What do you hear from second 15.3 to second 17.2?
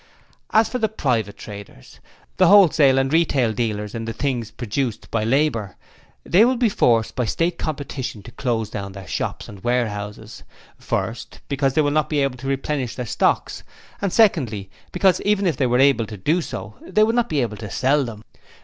if they were able to do so, they would